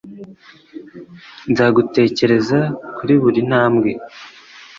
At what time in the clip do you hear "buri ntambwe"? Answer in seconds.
3.21-3.91